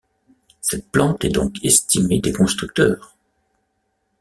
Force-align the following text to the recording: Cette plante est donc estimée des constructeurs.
Cette 0.61 0.89
plante 0.89 1.23
est 1.25 1.29
donc 1.29 1.63
estimée 1.63 2.17
des 2.19 2.33
constructeurs. 2.33 3.15